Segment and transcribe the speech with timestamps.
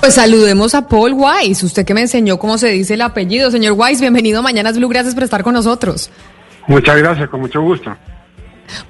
[0.00, 3.50] Pues saludemos a Paul Wise, usted que me enseñó cómo se dice el apellido.
[3.50, 6.10] Señor Wise, bienvenido a Mañanas Blue, gracias por estar con nosotros.
[6.68, 7.94] Muchas gracias, con mucho gusto.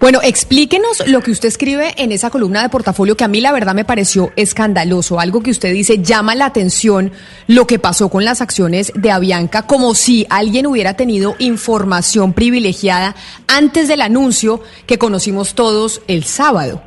[0.01, 3.53] Bueno, explíquenos lo que usted escribe en esa columna de portafolio que a mí la
[3.53, 5.21] verdad me pareció escandaloso.
[5.21, 7.12] Algo que usted dice llama la atención
[7.47, 13.15] lo que pasó con las acciones de Avianca, como si alguien hubiera tenido información privilegiada
[13.47, 16.83] antes del anuncio que conocimos todos el sábado.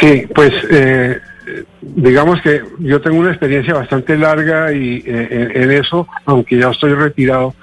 [0.00, 1.18] Sí, pues eh,
[1.80, 6.94] digamos que yo tengo una experiencia bastante larga y eh, en, eso, aunque ya estoy
[6.94, 7.54] retirado.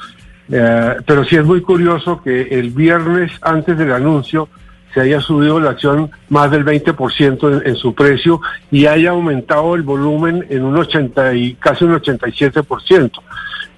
[0.52, 4.50] Eh, pero sí es muy curioso que el viernes antes del anuncio
[4.94, 9.74] se haya subido la acción más del 20% en, en su precio y haya aumentado
[9.76, 13.12] el volumen en un 80 y casi un 87%.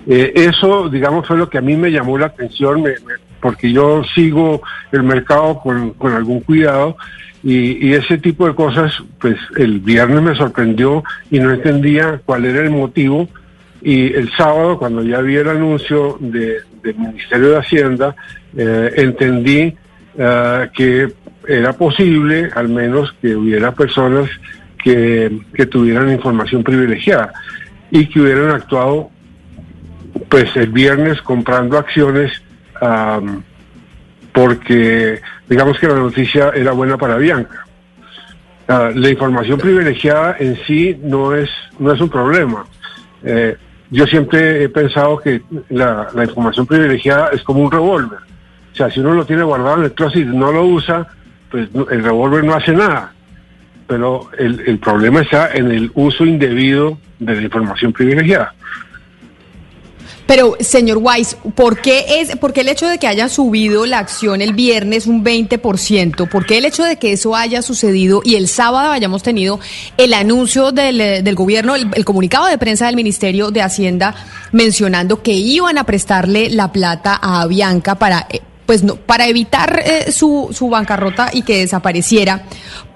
[0.07, 2.95] Eh, eso, digamos, fue lo que a mí me llamó la atención, me-
[3.39, 6.97] porque yo sigo el mercado con, con algún cuidado
[7.45, 12.43] y, y ese tipo de cosas, pues el viernes me sorprendió y no entendía cuál
[12.45, 13.29] era el motivo.
[13.81, 18.15] Y el sábado, cuando ya vi el anuncio de- del Ministerio de Hacienda,
[18.57, 19.73] eh, entendí
[20.17, 21.13] eh, que
[21.47, 24.27] era posible, al menos, que hubiera personas
[24.83, 27.31] que, que tuvieran información privilegiada
[27.91, 29.09] y que hubieran actuado
[30.29, 32.31] pues el viernes comprando acciones
[32.81, 33.43] am,
[34.35, 37.65] porque digamos que la noticia era buena para Bianca.
[38.67, 42.65] La información privilegiada en sí no es, no es un problema.
[43.23, 43.55] Eh,
[43.89, 48.19] yo siempre he pensado que la, información privilegiada es como un revólver.
[48.73, 51.07] O sea, si uno lo tiene guardado en el closet y no lo usa,
[51.49, 53.13] pues el revólver no hace nada.
[53.87, 58.53] Pero el problema está en el uso indebido de la información privilegiada.
[60.27, 63.99] Pero, señor Wise, ¿por qué, es, ¿por qué el hecho de que haya subido la
[63.99, 66.27] acción el viernes un 20%?
[66.29, 69.59] ¿Por qué el hecho de que eso haya sucedido y el sábado hayamos tenido
[69.97, 74.15] el anuncio del, eh, del gobierno, el, el comunicado de prensa del Ministerio de Hacienda
[74.51, 78.27] mencionando que iban a prestarle la plata a Avianca para...
[78.29, 82.43] eh, pues no, para evitar eh, su, su bancarrota y que desapareciera,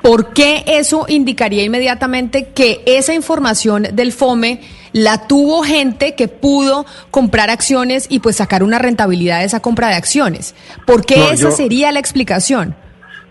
[0.02, 4.62] ¿por qué eso indicaría inmediatamente que esa información del FOME
[4.94, 9.90] la tuvo gente que pudo comprar acciones y pues sacar una rentabilidad de esa compra
[9.90, 10.56] de acciones?
[10.88, 12.75] ¿Por qué No, esa yo- sería la explicación?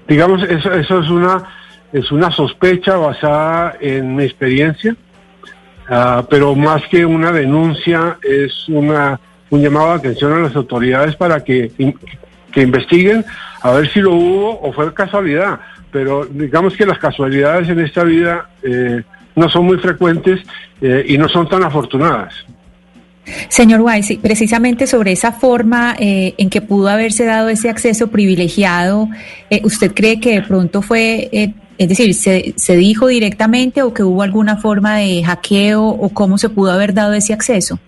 [0.07, 1.45] digamos eso eso es una
[1.93, 4.97] es una sospecha basada en mi experiencia
[5.91, 9.21] ah, pero más que una denuncia es una
[9.51, 11.71] un llamado de atención a las autoridades para que
[12.53, 13.25] que investiguen
[13.63, 15.61] a ver si lo hubo o fue casualidad
[15.91, 19.03] pero digamos que las casualidades en esta vida eh,
[19.35, 20.41] no son muy frecuentes
[20.81, 22.35] eh, y no son tan afortunadas
[23.49, 28.09] Señor Wise, sí, precisamente sobre esa forma eh, en que pudo haberse dado ese acceso
[28.09, 29.09] privilegiado,
[29.51, 33.93] eh, ¿usted cree que de pronto fue, eh, es decir, se, se dijo directamente o
[33.93, 37.79] que hubo alguna forma de hackeo o cómo se pudo haber dado ese acceso?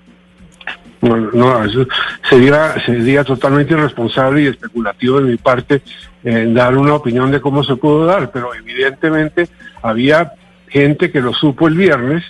[1.02, 1.86] No, no, eso
[2.28, 5.80] sería, sería totalmente irresponsable y especulativo de mi parte
[6.22, 9.48] en dar una opinión de cómo se pudo dar, pero evidentemente
[9.82, 10.32] había
[10.68, 12.22] gente que lo supo el viernes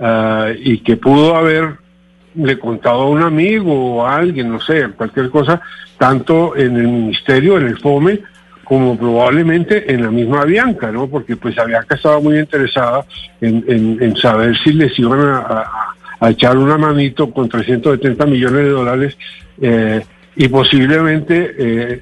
[0.00, 5.30] ah, y que pudo haberle contado a un amigo o a alguien, no sé, cualquier
[5.30, 5.60] cosa,
[5.96, 8.20] tanto en el ministerio, en el FOME,
[8.64, 11.06] como probablemente en la misma Bianca, ¿no?
[11.08, 13.04] Porque pues Bianca estaba muy interesada
[13.40, 15.89] en, en- en saber si les iban a-
[16.20, 19.18] a echar una manito con 370 millones de dólares
[19.60, 20.04] eh,
[20.36, 22.00] y posiblemente eh,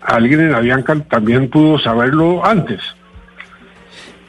[0.00, 2.80] alguien en la Bianca también pudo saberlo antes.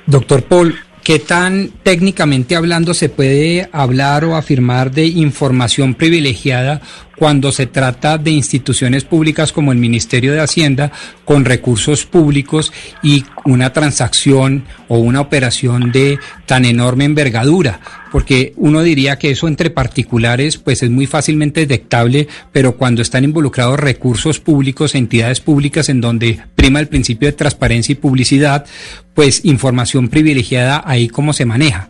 [0.05, 6.81] Doctor Paul, ¿qué tan técnicamente hablando se puede hablar o afirmar de información privilegiada
[7.15, 10.91] cuando se trata de instituciones públicas como el Ministerio de Hacienda
[11.25, 17.79] con recursos públicos y una transacción o una operación de tan enorme envergadura?
[18.11, 23.23] Porque uno diría que eso entre particulares pues es muy fácilmente detectable, pero cuando están
[23.23, 28.65] involucrados recursos públicos, entidades públicas en donde prima el principio de transparencia y publicidad,
[29.13, 31.89] pues información privilegiada ahí cómo se maneja.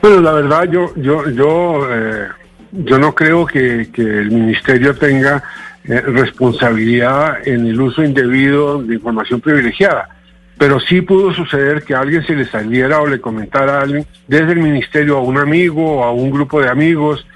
[0.00, 2.28] Bueno, la verdad, yo, yo, yo, eh,
[2.72, 5.44] yo no creo que, que el ministerio tenga
[5.84, 10.08] eh, responsabilidad en el uso indebido de información privilegiada.
[10.58, 14.06] Pero sí pudo suceder que a alguien se le saliera o le comentara a alguien
[14.28, 17.26] desde el ministerio a un amigo o a un grupo de amigos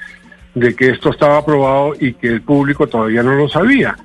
[0.54, 3.96] de que esto estaba aprobado y que el público todavía no lo sabía.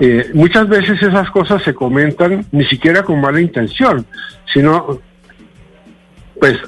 [0.00, 4.04] Eh, muchas veces esas cosas se comentan ni siquiera con mala intención,
[4.52, 5.00] sino
[6.40, 6.58] pues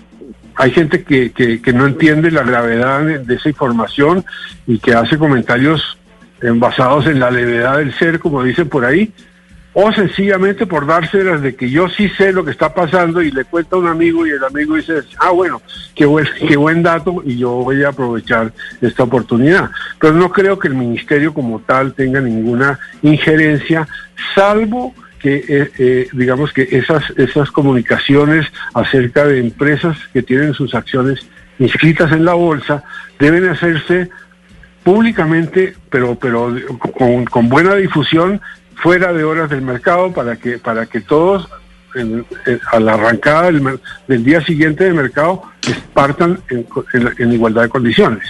[0.56, 4.24] hay gente que, que, no entiende la gravedad de, esa información
[4.66, 5.98] y que hace comentarios
[6.40, 9.12] basados en la levedad del ser, como dicen por ahí,
[9.74, 13.44] o sencillamente por dárselas de que yo sí sé lo que está pasando y le
[13.44, 15.60] cuenta a un amigo y el amigo dice, ah, bueno,
[15.96, 19.70] qué buen, qué buen dato y yo voy a aprovechar esta oportunidad.
[19.98, 23.88] Pero no creo que el ministerio como tal tenga ninguna injerencia,
[24.34, 30.74] salvo que, eh, eh, digamos que esas, esas comunicaciones acerca de empresas que tienen sus
[30.74, 31.26] acciones
[31.58, 32.84] inscritas en la bolsa
[33.18, 34.08] deben hacerse
[34.84, 38.40] públicamente, pero, pero con, con buena difusión
[38.84, 41.48] fuera de horas del mercado para que, para que todos
[42.70, 45.42] a la arrancada del, día siguiente del mercado
[45.94, 48.24] partan en, igualdad de condiciones.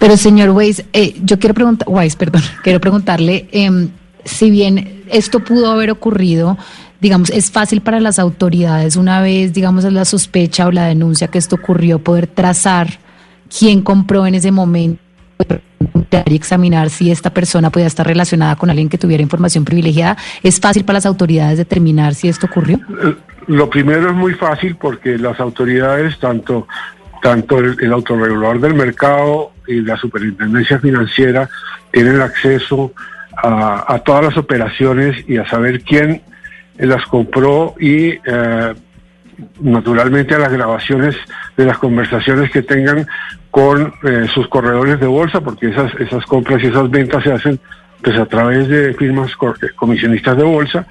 [0.00, 3.90] Pero señor Weiss, eh, yo quiero preguntar, Weiss, perdón, quiero preguntarle, em,
[4.24, 6.58] si bien esto pudo haber ocurrido,
[7.00, 11.38] digamos, es fácil para las autoridades una vez, digamos, la sospecha o la denuncia que
[11.38, 12.98] esto ocurrió, poder trazar
[13.56, 15.09] quién compró en ese momento
[16.30, 20.16] y examinar si esta persona podía estar relacionada con alguien que tuviera información privilegiada.
[20.42, 22.78] ¿Es fácil para las autoridades determinar si esto ocurrió?
[23.02, 23.14] Eh,
[23.46, 26.68] lo primero es muy fácil porque las autoridades, tanto,
[27.22, 31.48] tanto el, autorregulador del mercado y la superintendencia financiera,
[31.90, 32.92] tienen acceso
[33.42, 36.22] a, todas las operaciones y a saber quién
[36.76, 38.74] las compró y eh,
[39.60, 41.16] naturalmente a las grabaciones
[41.56, 43.06] de las conversaciones que tengan
[43.50, 47.60] con eh, sus corredores de bolsa, porque esas, esas compras y esas ventas se hacen
[48.02, 50.86] pues a través de firmas eh, comisionistas de bolsa,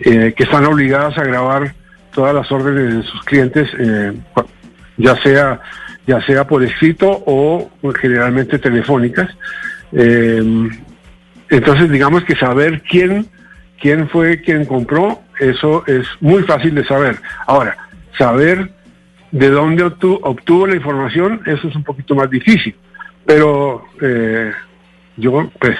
[0.00, 1.74] eh, que están obligadas a grabar
[2.12, 3.70] todas las órdenes de sus clientes,
[4.96, 5.60] ya sea
[6.06, 7.70] ya sea por escrito o
[8.00, 9.28] generalmente telefónicas.
[9.92, 13.28] entonces, digamos que saber quién
[13.80, 17.16] quién fue quien compró, eso es muy fácil de saber.
[17.46, 17.76] Ahora,
[18.18, 18.70] saber
[19.30, 22.74] de dónde obtuvo, la información, eso es un poquito más difícil.
[23.24, 24.52] Pero eh,
[25.16, 25.76] yo, pues,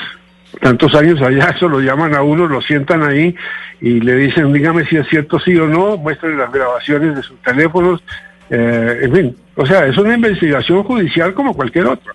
[0.61, 3.35] tantos años allá, eso lo llaman a uno, lo sientan ahí
[3.81, 7.41] y le dicen, dígame si es cierto sí o no, muestren las grabaciones de sus
[7.43, 8.03] teléfonos,
[8.49, 12.13] eh, en fin, o sea, es una investigación judicial como cualquier otra.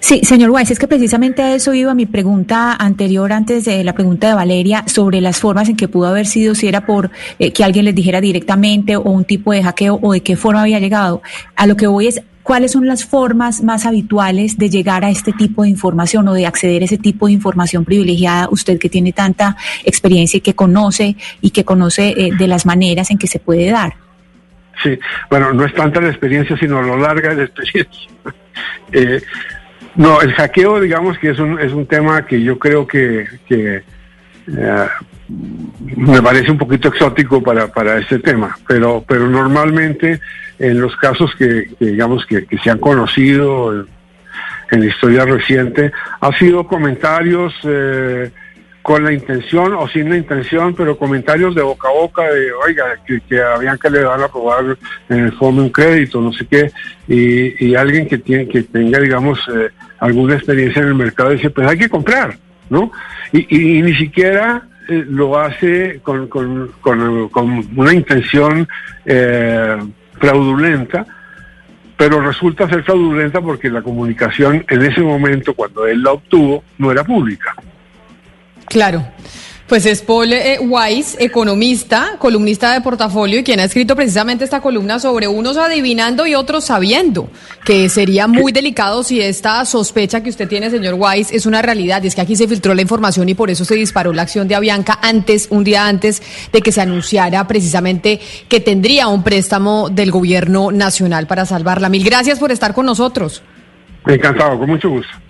[0.00, 3.92] Sí, señor Weiss, es que precisamente a eso iba mi pregunta anterior, antes de la
[3.92, 7.52] pregunta de Valeria, sobre las formas en que pudo haber sido, si era por eh,
[7.52, 10.80] que alguien les dijera directamente o un tipo de hackeo o de qué forma había
[10.80, 11.22] llegado.
[11.54, 15.32] A lo que voy es, ¿cuáles son las formas más habituales de llegar a este
[15.32, 18.48] tipo de información o de acceder a ese tipo de información privilegiada?
[18.50, 23.10] Usted que tiene tanta experiencia y que conoce y que conoce eh, de las maneras
[23.10, 23.94] en que se puede dar.
[24.82, 24.98] Sí,
[25.28, 28.10] bueno, no es tanta la experiencia, sino lo larga de la experiencia.
[28.92, 29.20] eh,
[29.96, 33.82] no, el hackeo, digamos que es un, es un tema que yo creo que, eh,
[35.96, 40.20] me parece un poquito exótico para, para este tema, pero, pero normalmente
[40.58, 43.86] en los casos que, digamos que, se han conocido
[44.70, 48.30] en la historia reciente, ha sido comentarios eh,
[48.82, 52.84] con la intención o sin la intención, pero comentarios de boca a boca de, oiga,
[53.06, 54.76] que, habían que le van a aprobar
[55.08, 56.70] en el fondo un crédito, no sé qué,
[57.06, 59.68] y, alguien que, tiene, que tenga, digamos, eh,
[59.98, 62.36] alguna experiencia en el mercado dice, pues hay que comprar,
[62.70, 62.90] ¿no?
[63.32, 68.66] Y, ni siquiera eh, lo hace con, con, con, una intención
[69.04, 69.76] eh,
[70.18, 71.06] fraudulenta,
[71.96, 76.90] pero resulta ser fraudulenta porque la comunicación en ese momento, cuando él la obtuvo, no
[76.90, 77.54] era pública.
[78.70, 79.04] Claro.
[79.66, 84.60] Pues es Paul eh, Weiss, economista, columnista de portafolio y quien ha escrito precisamente esta
[84.60, 87.28] columna sobre unos adivinando y otros sabiendo,
[87.64, 92.02] que sería muy delicado si esta sospecha que usted tiene, señor Weiss, es una realidad.
[92.02, 94.48] Y es que aquí se filtró la información y por eso se disparó la acción
[94.48, 96.20] de Avianca antes, un día antes
[96.52, 101.88] de que se anunciara precisamente que tendría un préstamo del gobierno nacional para salvarla.
[101.88, 103.40] Mil gracias por estar con nosotros.
[104.06, 105.29] Encantado, con mucho gusto.